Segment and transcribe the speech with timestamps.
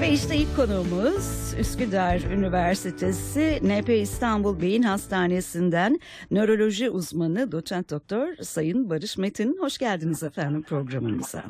[0.00, 8.90] Ve işte ilk konuğumuz Üsküdar Üniversitesi NP İstanbul Beyin Hastanesi'nden nöroloji uzmanı doçent doktor Sayın
[8.90, 9.56] Barış Metin.
[9.60, 11.42] Hoş geldiniz efendim programımıza.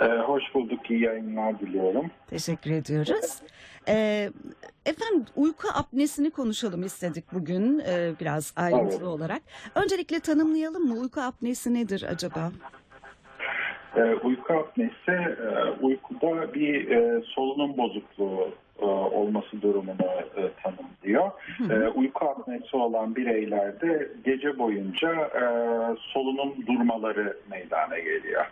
[0.00, 2.10] Ee, hoş bulduk, iyi yayınlar diliyorum.
[2.26, 3.30] Teşekkür ediyoruz.
[3.88, 4.30] Ee,
[4.86, 9.02] efendim uyku apnesini konuşalım istedik bugün e, biraz ayrıntılı Evet.
[9.02, 9.42] olarak.
[9.74, 10.94] Öncelikle tanımlayalım mı?
[11.00, 12.52] Uyku apnesi nedir acaba?
[13.96, 18.48] Ee, uyku apnesi, e, uykuda bir e, solunum bozukluğu
[18.82, 21.30] e, olması durumunu e, tanımlıyor.
[21.70, 25.44] E, uyku apnesi olan bireylerde gece boyunca e,
[25.98, 28.44] solunum durmaları meydana geliyor.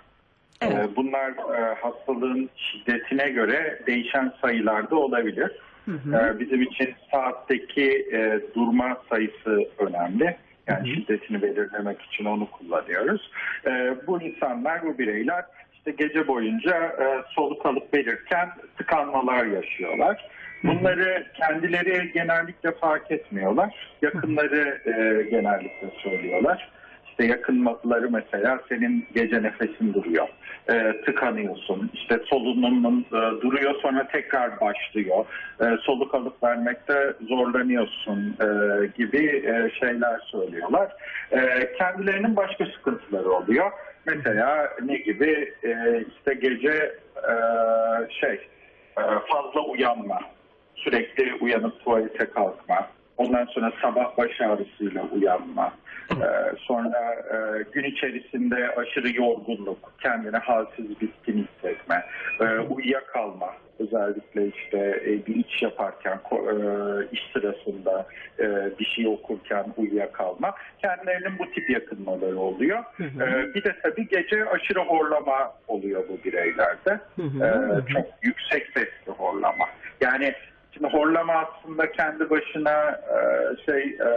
[0.62, 0.74] Evet.
[0.74, 5.50] E, bunlar e, hastalığın şiddetine göre değişen sayılarda olabilir.
[5.88, 10.36] E, bizim için saatteki e, durma sayısı önemli.
[10.68, 13.30] Yani şiddetini belirlemek için onu kullanıyoruz.
[13.66, 15.44] E, bu insanlar, bu bireyler
[15.74, 20.28] işte gece boyunca e, soluk alıp verirken tıkanmalar yaşıyorlar.
[20.64, 23.74] Bunları kendileri genellikle fark etmiyorlar.
[24.02, 26.70] Yakınları e, genellikle söylüyorlar.
[27.18, 30.28] İşte yakınmaları mesela senin gece nefesin duruyor.
[30.70, 31.90] E, tıkanıyorsun.
[31.94, 35.24] İşte solunumun e, duruyor sonra tekrar başlıyor.
[35.60, 38.46] E, soluk alıp vermekte zorlanıyorsun e,
[38.86, 40.92] gibi e, şeyler söylüyorlar.
[41.32, 43.70] E, kendilerinin başka sıkıntıları oluyor.
[44.06, 45.54] Mesela ne gibi?
[45.64, 47.34] E, işte gece e,
[48.20, 48.48] şey
[48.98, 50.20] e, fazla uyanma.
[50.74, 52.97] Sürekli uyanıp tuvalete kalkma.
[53.18, 55.72] Ondan sonra sabah baş ağrısıyla uyanma.
[56.10, 62.04] Ee, sonra e, gün içerisinde aşırı yorgunluk, kendini halsiz bitkin hissetme,
[62.40, 63.54] e, uyuyakalma.
[63.78, 66.54] Özellikle işte e, bir iş yaparken, e,
[67.12, 68.06] iş sırasında
[68.38, 70.54] e, bir şey okurken uyuyakalma.
[70.82, 72.78] Kendilerinin bu tip yakınmaları oluyor.
[73.00, 77.00] E, bir de tabii gece aşırı horlama oluyor bu bireylerde.
[77.18, 77.48] E,
[77.92, 79.64] çok yüksek sesli horlama.
[80.00, 80.34] Yani
[80.78, 83.20] Şimdi horlama aslında kendi başına e,
[83.66, 84.10] şey e,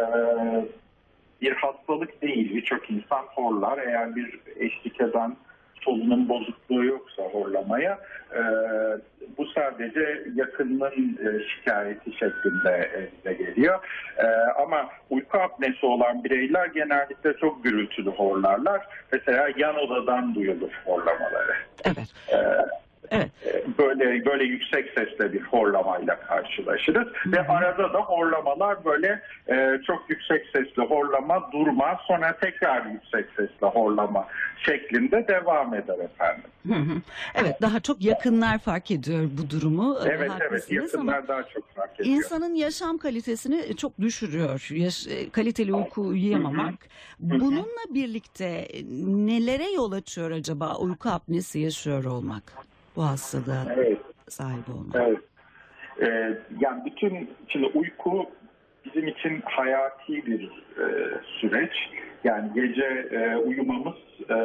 [1.42, 2.56] bir hastalık değil.
[2.56, 3.78] Birçok insan horlar.
[3.78, 5.36] Eğer bir eşlik eden
[5.82, 8.00] solunum bozukluğu yoksa horlamaya
[8.36, 8.42] e,
[9.38, 13.80] bu sadece yakınının e, şikayeti şeklinde e, geliyor.
[14.18, 14.26] E,
[14.62, 18.88] ama uyku apnesi olan bireyler genellikle çok gürültülü horlarlar.
[19.12, 21.56] Mesela yan odadan duyulur horlamaları.
[21.86, 22.14] Evet.
[22.34, 22.38] E,
[23.12, 23.30] Evet.
[23.78, 30.46] böyle böyle yüksek sesle bir horlamayla karşılaşırız ve arada da horlamalar böyle e, çok yüksek
[30.54, 34.28] sesli horlama durma sonra tekrar yüksek sesle horlama
[34.66, 36.44] şeklinde devam eder efendim.
[36.68, 37.02] Hı hı.
[37.36, 39.98] Evet daha çok yakınlar fark ediyor bu durumu.
[40.06, 42.16] Ee, Evet evet ama yakınlar daha çok fark ediyor.
[42.16, 44.68] İnsanın yaşam kalitesini çok düşürüyor.
[44.72, 46.74] Yaş- e, kaliteli uyku uyuyamamak.
[47.20, 48.68] Bununla birlikte
[49.08, 52.44] nelere yol açıyor acaba uyku apnesi yaşıyor olmak?
[52.96, 53.98] Bu hastalığa Evet.
[54.30, 54.96] sahip olmak.
[54.96, 55.20] Evet.
[56.02, 58.30] Ee, yani bütün şimdi uyku
[58.86, 60.44] bizim için hayati bir
[60.78, 60.86] e,
[61.40, 61.72] süreç.
[62.24, 63.96] Yani gece e, uyumamız
[64.30, 64.38] e,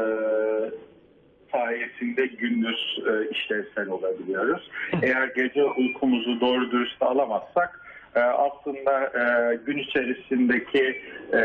[1.52, 4.70] sayesinde gündüz e, işlevsel olabiliyoruz.
[5.02, 7.80] Eğer gece uykumuzu doğru dürüst alamazsak
[8.14, 11.02] e, aslında e, gün içerisindeki
[11.32, 11.40] e,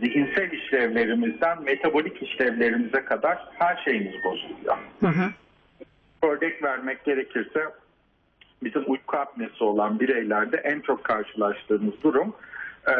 [0.00, 5.30] zihinsel işlevlerimizden metabolik işlevlerimize kadar her şeyimiz bozuluyor Hı hı.
[6.22, 7.60] Örnek vermek gerekirse
[8.62, 12.34] bizim uyku apnesi olan bireylerde en çok karşılaştığımız durum
[12.88, 12.94] e,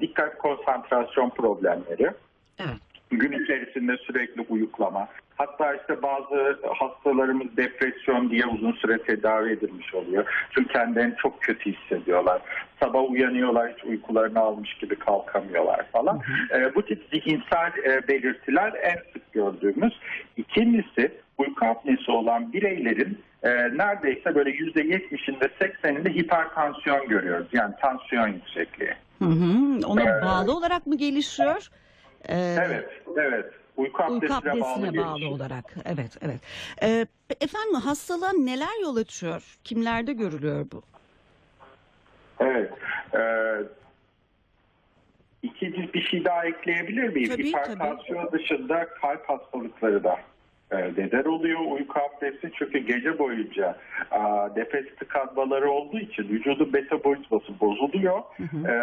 [0.00, 2.10] dikkat konsantrasyon problemleri.
[2.58, 2.76] Evet.
[3.10, 5.08] Gün içerisinde sürekli uyuklama.
[5.36, 10.24] Hatta işte bazı hastalarımız depresyon diye uzun süre tedavi edilmiş oluyor.
[10.50, 12.42] Çünkü kendilerini çok kötü hissediyorlar.
[12.80, 16.20] Sabah uyanıyorlar hiç uykularını almış gibi kalkamıyorlar falan.
[16.54, 20.00] E, bu tip zihinsel e, belirtiler en sık gördüğümüz.
[20.36, 27.48] İkincisi uyku apnesi olan bireylerin e, neredeyse böyle yüzde yetmişinde sekseninde hipertansiyon görüyoruz.
[27.52, 28.92] Yani tansiyon yüksekliği.
[29.18, 29.86] Hı hı.
[29.86, 31.68] Ona Ee, bağlı olarak mı gelişiyor?
[32.28, 33.44] Ee, Evet, evet.
[33.76, 34.64] Uyku Uyku apnesine, apnesine
[34.96, 35.30] bağlı, gelişiyor.
[35.32, 35.64] olarak.
[35.84, 36.40] Evet, evet.
[36.82, 37.06] Ee,
[37.40, 39.58] efendim hastalığa neler yol açıyor?
[39.64, 40.82] Kimlerde görülüyor bu?
[42.40, 42.72] Evet.
[43.14, 43.62] Ee,
[45.42, 47.30] ikinci bir şey daha ekleyebilir miyim?
[47.30, 50.22] Tabii, Hipertansiyon dışında kalp hastalıkları da e,
[50.72, 52.50] neden oluyor uyku apnesi.
[52.58, 53.76] Çünkü gece boyunca
[54.10, 58.22] a, nefes tıkanmaları olduğu için vücudun metabolizması bozuluyor.
[58.68, 58.74] E,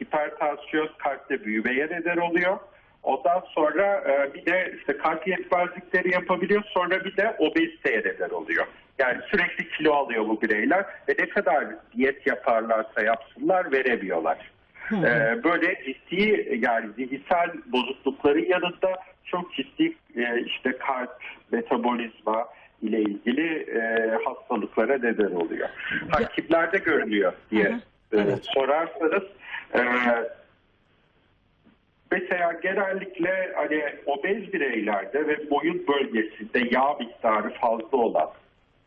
[0.00, 2.58] hipertansiyon kalpte büyümeye neden oluyor.
[3.02, 6.62] Ondan sonra e, bir de işte kalp yetmezlikleri yapabiliyor.
[6.64, 8.66] Sonra bir de obeziteye neden oluyor.
[8.98, 14.50] Yani sürekli kilo alıyor bu bireyler ve ne kadar diyet yaparlarsa yapsınlar veremiyorlar.
[14.92, 18.96] Ee, böyle ciddi yani zihinsel bozuklukların yanında
[19.30, 21.22] çok ciddi e, işte kalp,
[21.52, 22.48] metabolizma
[22.82, 25.68] ile ilgili e, hastalıklar hastalıklara neden oluyor.
[26.10, 27.80] Ha, kimlerde görülüyor diye
[28.10, 28.30] Hı hı.
[28.30, 29.22] e, sorarsanız
[29.74, 29.80] e,
[32.10, 38.30] mesela genellikle hani obez bireylerde ve boyun bölgesinde yağ miktarı fazla olan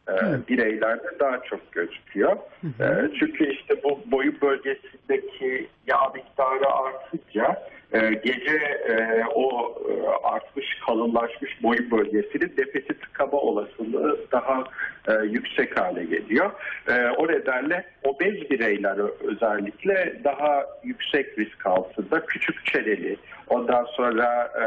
[0.09, 0.13] e,
[0.47, 2.37] bireylerde daha çok gözüküyor.
[2.79, 2.85] E,
[3.19, 7.67] çünkü işte bu boyun bölgesindeki yağ miktarı artınca
[7.99, 8.57] gece
[8.89, 14.63] e, o e, artmış kalınlaşmış boyun bölgesinin nefesi tıkama olasılığı daha
[15.07, 16.51] e, yüksek hale geliyor.
[16.87, 23.17] E, o nedenle obez bireyler özellikle daha yüksek risk altında küçük çeneli
[23.49, 24.65] ondan sonra e,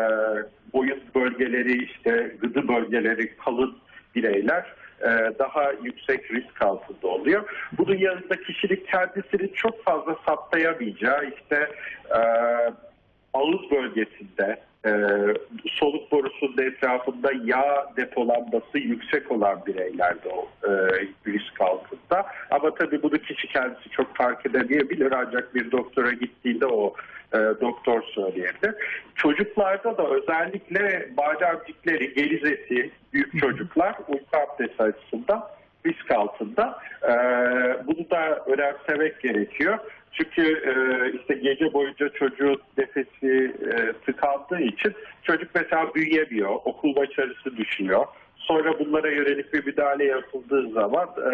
[0.73, 3.79] boyun bölgeleri işte gıdı bölgeleri kalın
[4.15, 4.67] bireyler
[5.01, 7.69] e, daha yüksek risk altında oluyor.
[7.79, 11.69] Bunun yanında kişinin kendisini çok fazla saptayamayacağı işte
[12.11, 12.21] e,
[13.35, 14.91] ağız bölgesinde e,
[15.67, 20.71] soluk borusunun etrafında yağ depolanması yüksek olan bireylerde o e,
[21.27, 22.27] risk altında.
[22.51, 26.95] Ama tabii bunu kişi kendisi çok fark edemeyebilir ancak bir doktora gittiğinde o
[27.33, 28.75] e, doktor söyleyebilir.
[29.15, 35.45] Çocuklarda da özellikle bademcikleri, gelizesi büyük çocuklar uyku apnesi açısından
[35.87, 36.79] risk altında.
[37.03, 37.13] E,
[37.87, 39.79] bunu da önemsemek gerekiyor.
[40.15, 40.73] Çünkü e,
[41.19, 48.07] işte gece boyunca çocuğun nefesi e, tıkandığı için çocuk mesela büyüyemiyor, okul başarısı düşüyor.
[48.37, 51.33] Sonra bunlara yönelik bir müdahale yapıldığı zaman e,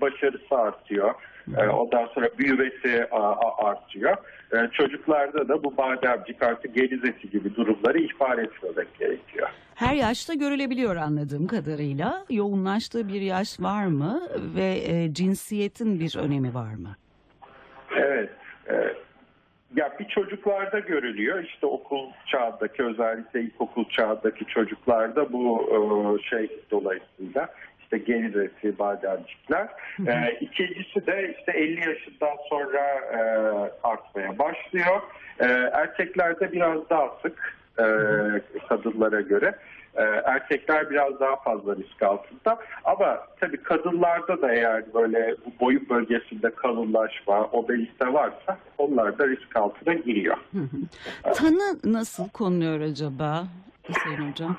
[0.00, 1.14] başarısı artıyor.
[1.58, 4.16] E, ondan sonra büyümesi a, a, artıyor.
[4.52, 9.48] E, çocuklarda da bu bademcik artık gelizesi gibi durumları ihbar etmemek gerekiyor.
[9.74, 12.24] Her yaşta görülebiliyor anladığım kadarıyla.
[12.30, 14.22] Yoğunlaştığı bir yaş var mı
[14.56, 16.96] ve e, cinsiyetin bir önemi var mı?
[17.96, 18.30] Evet.
[18.70, 18.74] e,
[19.76, 21.44] ya bir çocuklarda görülüyor.
[21.44, 27.48] İşte okul çağındaki özellikle ilkokul çağındaki çocuklarda bu e, şey dolayısıyla
[27.82, 29.68] işte geliresi, bademcikler.
[30.06, 32.80] E, ikincisi de işte 50 yaşından sonra
[33.12, 33.20] e,
[33.82, 35.00] artmaya başlıyor.
[35.40, 37.84] E, erkeklerde biraz daha sık e,
[38.68, 39.54] kadınlara göre.
[39.96, 42.58] E, erkekler biraz daha fazla risk altında.
[42.84, 49.94] Ama tabii kadınlarda da eğer böyle boyun bölgesinde kalınlaşma, obezite varsa onlar da risk altına
[49.94, 50.36] giriyor.
[51.34, 53.44] Tanı nasıl konuluyor acaba
[53.88, 54.56] Hüseyin Hocam?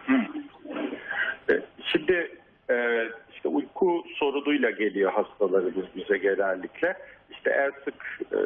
[1.50, 1.54] E,
[1.92, 2.32] Şimdi
[2.70, 6.98] e, işte uyku sorunuyla geliyor hastalarımız bize genellikle.
[7.32, 8.40] İşte en sık e,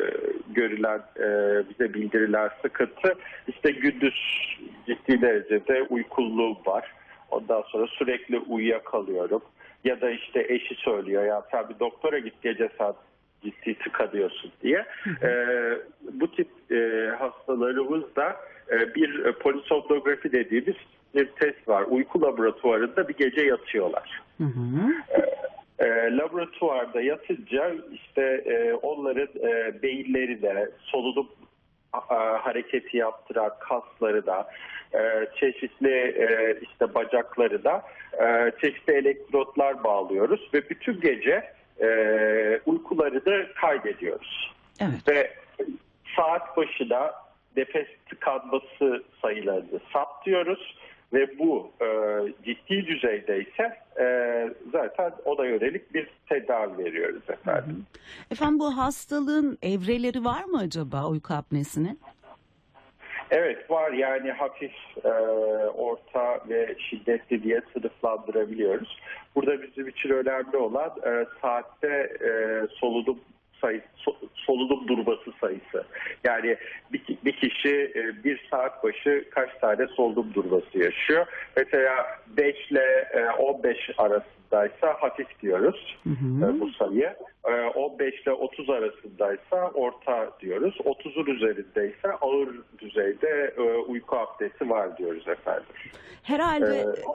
[0.54, 1.26] görülen, e,
[1.70, 3.14] bize bildirilen sıkıntı
[3.48, 4.16] işte gündüz
[4.88, 6.94] ciddi derecede uykululuğum var.
[7.32, 9.42] Ondan sonra sürekli uyuyakalıyorum.
[9.84, 12.96] Ya da işte eşi söylüyor ya sen bir doktora git gece saat
[13.44, 14.86] ciddi tıkanıyorsun diye.
[15.24, 15.32] E,
[16.12, 18.36] bu tip e, hastalarımız da
[18.72, 20.76] e, bir e, polisomnografi dediğimiz
[21.16, 21.86] bir test var.
[21.90, 24.22] Uyku laboratuvarında bir gece yatıyorlar.
[24.38, 24.94] Hı hı.
[25.80, 31.28] E, laboratuvarda yatınca işte e, onların e, beyinleri de solunum
[32.42, 34.50] hareketi yaptıran kasları da
[34.94, 37.84] e, çeşitli e, işte bacakları da
[38.14, 41.90] e, çeşitli elektrotlar bağlıyoruz ve bütün gece e,
[42.66, 45.08] uykularını kaydediyoruz Evet.
[45.08, 45.34] ve
[46.16, 47.12] saat başına
[47.58, 50.78] nefes tıkanması sayılarını saptıyoruz
[51.14, 51.88] ve bu e,
[52.46, 54.06] ciddi düzeydeyse e,
[54.72, 57.86] zaten ona yönelik bir tedavi veriyoruz efendim.
[58.32, 62.00] Efendim bu hastalığın evreleri var mı acaba uyku apnesinin?
[63.32, 64.74] Evet var yani hafif,
[65.04, 65.10] e,
[65.68, 69.00] orta ve şiddetli diye sınıflandırabiliyoruz.
[69.36, 73.20] Burada bizim için önemli olan e, saatte e, solunum
[73.62, 75.86] sayısı, so- solunum durması sayısı.
[76.24, 76.58] Yani
[76.94, 81.26] bir, bir kişi e, bir saat başı kaç tane solunum durması yaşıyor?
[81.58, 87.16] Mesela 5 ile e, 15 arasındaysa hafif diyoruz e, bu sayı.
[87.46, 90.76] E, 15 ile 30 arasındaysa orta diyoruz.
[90.78, 92.50] 30'un üzerindeyse ağır
[92.80, 95.66] düzeyde e, uyku apnesi var diyoruz efendim.
[96.24, 97.08] Herhalde Ee,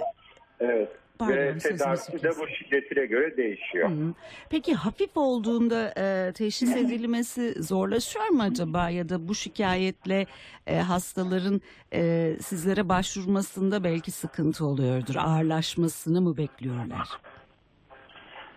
[0.60, 0.88] Evet.
[1.26, 3.90] Pardon, Ve tedavisi de bu şiddetine göre değişiyor.
[3.90, 4.14] Hı.
[4.50, 10.26] Peki hafif olduğunda e, teşhis edilmesi zorlaşıyor mu acaba ya da bu şikayetle
[10.66, 11.60] e, hastaların
[11.92, 15.14] e, sizlere başvurmasında belki sıkıntı oluyordur.
[15.16, 17.08] Ağırlaşmasını mı bekliyorlar?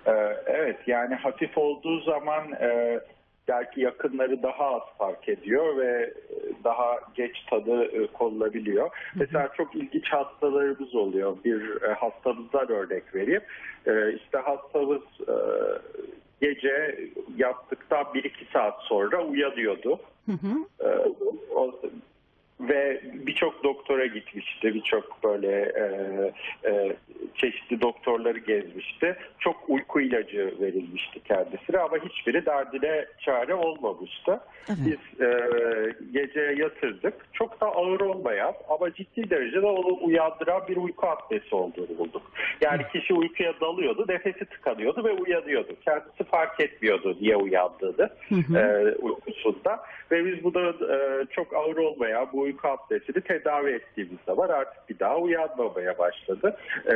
[0.08, 0.12] Ee,
[0.46, 3.00] evet yani hafif olduğu zaman e,
[3.48, 6.35] belki yakınları daha az fark ediyor ve e,
[6.66, 8.90] daha geç tadı e, konulabiliyor.
[9.16, 11.38] Mesela çok ilginç hastalarımız oluyor.
[11.46, 13.42] Bir e, hastamızdan örnek vereyim.
[13.88, 15.02] E, işte hastamız
[16.42, 17.00] gece
[17.38, 20.00] yattıktan 1-2 saat sonra uyanıyordu.
[20.26, 20.66] Hı hı.
[22.60, 25.86] Ve birçok doktora gitmişti, birçok böyle e,
[26.70, 26.96] e,
[27.36, 29.16] çeşitli doktorları gezmişti.
[29.40, 34.40] Çok uyku ilacı verilmişti kendisine ama hiçbiri derdine çare olmamıştı.
[34.70, 34.80] Evet.
[34.86, 35.40] Biz e,
[36.12, 37.14] gece yatırdık.
[37.34, 42.32] Çok da ağır olmayan ama ciddi derecede onu uyandıran bir uyku apnesi olduğunu bulduk.
[42.62, 45.76] Yani kişi uykuya dalıyordu, nefesi tıkanıyordu ve uyanıyordu.
[45.86, 48.10] Kendisi fark etmiyordu niye uyandığını
[48.56, 49.80] e, uykusunda.
[50.12, 55.00] Ve biz bunu e, çok ağır olmayan bu uyku apnesini tedavi ettiğimiz zaman artık bir
[55.00, 56.58] daha uyanmamaya başladı.
[56.86, 56.96] E,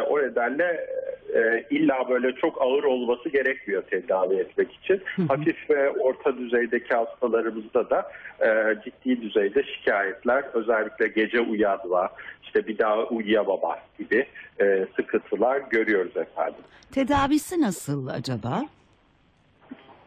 [0.00, 0.86] o nedenle
[1.34, 5.02] e, illa böyle çok ağır olması gerekmiyor tedavi etmek için.
[5.28, 8.10] Hafif ve orta düzeydeki hastalarımızda da
[8.40, 12.08] e, ciddi düzeyde şikayetler özellikle gece uyanma,
[12.42, 14.26] işte bir daha uyuyamama gibi
[14.60, 16.64] e, sıkıntılar görüyoruz efendim.
[16.92, 18.62] Tedavisi nasıl acaba?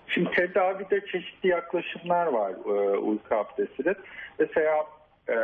[0.10, 3.96] Şimdi tedavide çeşitli yaklaşımlar var e, uyku apnesinin.
[4.40, 4.86] Mesela
[5.30, 5.36] e,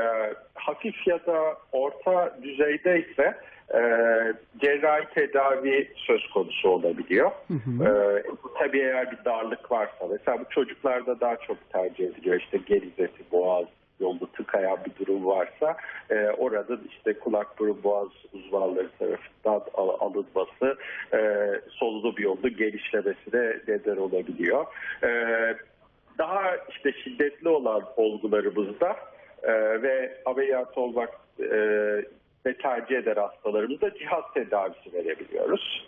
[0.53, 3.37] hafif ya da orta düzeyde ise
[3.73, 3.79] e,
[4.57, 7.31] cerrahi tedavi söz konusu olabiliyor.
[7.85, 8.23] E,
[8.59, 12.39] tabii eğer bir darlık varsa mesela bu çocuklarda daha çok tercih ediliyor.
[12.39, 13.65] İşte gerizesi, boğaz
[13.99, 15.77] yolda tıkayan bir durum varsa
[16.09, 20.77] e, orada işte kulak burun boğaz uzmanları tarafından al- alınması
[21.13, 24.65] e, solunum yolunu genişlemesine neden olabiliyor.
[25.03, 25.09] E,
[26.17, 28.95] daha işte şiddetli olan olgularımızda
[29.43, 31.09] e, ve ameliyat olmak
[31.39, 31.57] e,
[32.45, 35.87] ve tercih eder hastalarımızda cihaz tedavisi verebiliyoruz.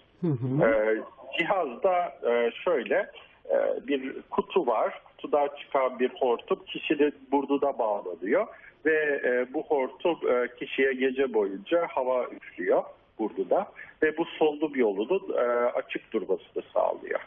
[0.64, 0.98] E,
[1.38, 3.12] cihazda e, şöyle
[3.50, 5.02] e, bir kutu var.
[5.18, 8.48] Kutudan çıkan bir hortum kişinin burnuna bağlanıyor
[8.86, 12.84] ve e, bu hortum e, kişiye gece boyunca hava üflüyor
[13.20, 13.68] burnuna
[14.04, 17.20] ve bu solunum yolunun e, açık durmasını sağlıyor.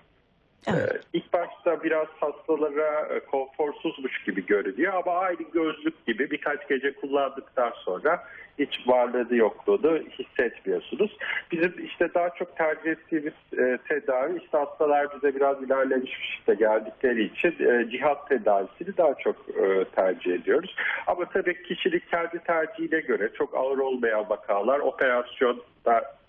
[0.66, 0.92] Evet.
[0.94, 6.94] Ee, İlk başta biraz hastalara e, konforsuzmuş gibi görünüyor ama aynı gözlük gibi birkaç gece
[6.94, 8.24] kullandıktan sonra
[8.60, 11.16] hiç varlığını yokluğunu hissetmiyorsunuz.
[11.52, 17.24] Bizim işte daha çok tercih ettiğimiz e, tedavi işte hastalar bize biraz ilerlemiş işte geldikleri
[17.24, 20.76] için e, cihat tedavisini daha çok e, tercih ediyoruz.
[21.06, 26.20] Ama tabii kişilik kendi tercihine göre çok ağır olmayan vakalar operasyonda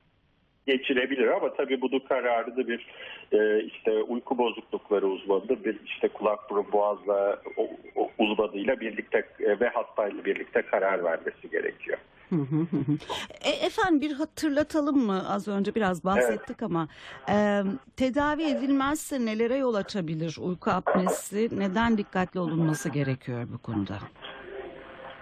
[0.67, 2.87] geçirebilir ama tabii bunun kararını bir
[3.31, 9.59] e, işte uyku bozuklukları uzmanı bir işte kulak burun boğazla o, o uzmanıyla birlikte e,
[9.59, 11.97] ve hastayla birlikte karar vermesi gerekiyor.
[13.41, 15.23] E, efendim bir hatırlatalım mı?
[15.29, 16.87] Az önce biraz bahsettik ama
[17.29, 17.63] e,
[17.97, 21.49] tedavi edilmezse nelere yol açabilir uyku apnesi?
[21.59, 23.97] Neden dikkatli olunması gerekiyor bu konuda?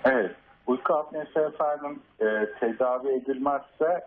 [0.05, 0.35] Evet.
[0.67, 2.25] Uyku apnesi efendim e,
[2.59, 4.03] tedavi edilmezse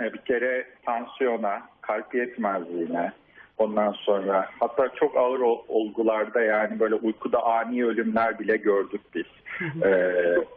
[0.00, 3.12] e, bir kere tansiyona, kalp yetmezliğine,
[3.58, 9.26] ondan sonra hatta çok ağır ol- olgularda yani böyle uykuda ani ölümler bile gördük biz.
[9.84, 10.12] E,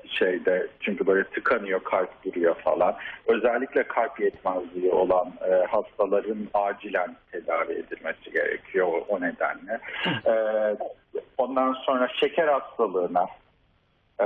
[0.08, 2.96] şeyde çünkü böyle tıkanıyor, kalp duruyor falan.
[3.28, 9.80] Özellikle kalp yetmezliği olan e, hastaların acilen tedavi edilmesi gerekiyor o, nedenle.
[10.26, 10.34] E,
[11.38, 13.26] ondan sonra şeker hastalığına
[14.22, 14.26] e,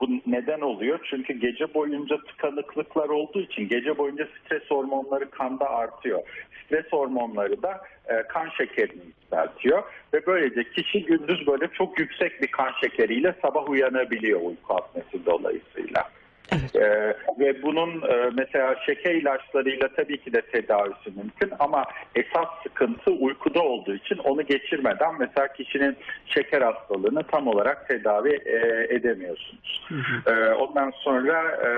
[0.00, 1.00] bu neden oluyor?
[1.10, 6.22] Çünkü gece boyunca tıkanıklıklar olduğu için gece boyunca stres hormonları kanda artıyor.
[6.68, 9.82] Stres hormonları da e, kan şekerini yükseltiyor
[10.14, 16.08] ve böylece kişi gündüz böyle çok yüksek bir kan şekeriyle sabah uyanabiliyor uyku apnesi dolayısıyla.
[16.52, 21.84] Ee, ve bunun e, mesela şeker ilaçlarıyla tabii ki de tedavisi mümkün ama
[22.14, 25.96] esas sıkıntı uykuda olduğu için onu geçirmeden mesela kişinin
[26.26, 29.88] şeker hastalığını tam olarak tedavi e, edemiyorsunuz.
[30.26, 31.70] Ee, ondan sonra e,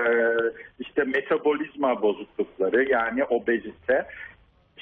[0.79, 4.05] işte metabolizma bozuklukları yani obezite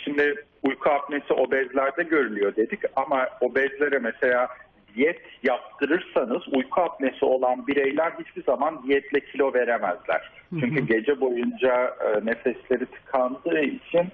[0.03, 4.47] Şimdi uyku apnesi obezlerde görülüyor dedik ama obezlere mesela
[4.95, 10.31] diyet yaptırırsanız uyku apnesi olan bireyler hiçbir zaman diyetle kilo veremezler.
[10.59, 14.07] Çünkü gece boyunca e, nefesleri tıkandığı için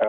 [0.00, 0.06] e,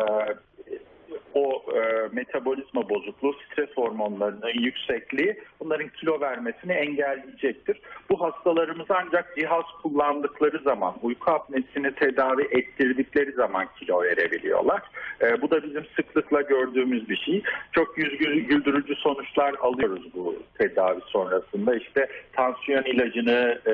[1.33, 7.81] o e, metabolizma bozukluğu, stres hormonlarının yüksekliği bunların kilo vermesini engelleyecektir.
[8.09, 14.81] Bu hastalarımız ancak cihaz kullandıkları zaman, uyku apnesini tedavi ettirdikleri zaman kilo verebiliyorlar.
[15.21, 17.43] E, bu da bizim sıklıkla gördüğümüz bir şey.
[17.71, 21.75] Çok yüz gü- güldürücü sonuçlar alıyoruz bu tedavi sonrasında.
[21.75, 23.73] İşte tansiyon ilacını e,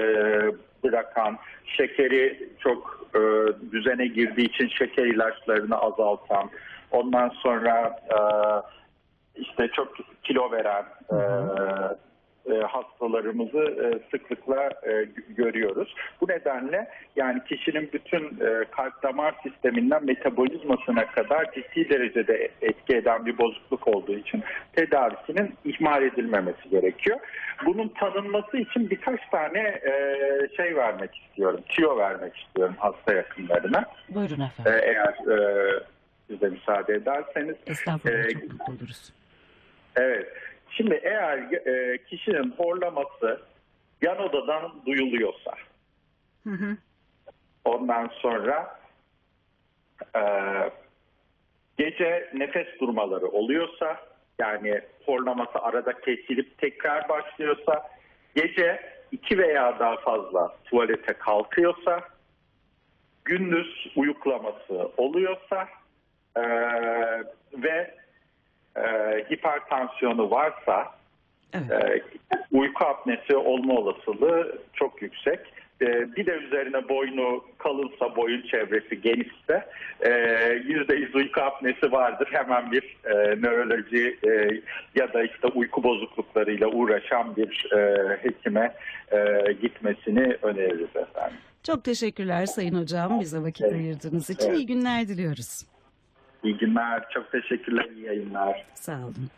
[0.83, 3.21] bırakan, şekeri çok e,
[3.71, 6.49] düzene girdiği için şeker ilaçlarını azaltan,
[6.91, 8.19] ondan sonra e,
[9.35, 11.17] işte çok kilo veren e,
[12.51, 15.95] e, hastalarımızı e, sıklıkla e, görüyoruz.
[16.21, 18.39] Bu nedenle yani kişinin bütün
[18.71, 26.03] kalp damar sisteminden metabolizmasına kadar ciddi derecede etki eden bir bozukluk olduğu için tedavisinin ihmal
[26.03, 27.19] edilmemesi gerekiyor.
[27.65, 29.81] Bunun tanınması için birkaç tane
[30.57, 33.85] şey vermek istiyorum, tüyo vermek istiyorum hasta yakınlarına.
[34.09, 34.81] Buyurun efendim.
[34.83, 35.15] eğer
[36.27, 37.55] siz de müsaade ederseniz.
[37.67, 39.13] Estağfurullah e, çok mutlu oluruz.
[39.95, 40.33] Evet.
[40.69, 43.41] Şimdi eğer e, kişinin horlaması
[44.01, 45.51] yan odadan duyuluyorsa,
[46.43, 46.77] Hı hı.
[47.65, 48.79] ondan sonra
[50.15, 50.21] e,
[51.77, 53.97] gece nefes durmaları oluyorsa,
[54.39, 57.89] yani horlaması arada kesilip tekrar başlıyorsa,
[58.35, 62.03] gece iki veya daha fazla tuvalete kalkıyorsa,
[63.25, 65.67] gündüz uyuklaması oluyorsa
[66.37, 66.43] e,
[67.63, 67.93] ve
[68.75, 68.81] e,
[69.31, 70.97] hipertansiyonu varsa
[71.53, 71.71] Evet.
[71.71, 72.01] e,
[72.51, 75.39] uyku apnesi olma olasılığı çok yüksek.
[75.81, 79.65] E, bir de üzerine boynu kalınsa, boyun çevresi genişse
[80.01, 82.27] e, %100 uyku apnesi vardır.
[82.31, 84.61] Hemen bir e, nöroloji e,
[84.95, 88.73] ya da işte uyku bozukluklarıyla uğraşan bir e, hekime
[89.11, 91.37] e, gitmesini öneririz efendim.
[91.63, 93.73] Çok teşekkürler Sayın Hocam bize vakit Evet.
[93.73, 94.49] ayırdığınız için.
[94.49, 94.57] Evet.
[94.57, 95.65] iyi günler diliyoruz.
[96.43, 98.65] İyi günler, çok teşekkürler, iyi yayınlar.
[98.75, 99.29] Sağ olun.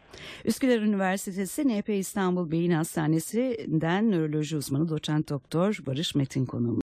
[0.46, 6.82] Üsküdar Üniversitesi NP İstanbul Beyin Hastanesi'nden nöroloji uzmanı doçent doktor Barış Metin konuğum.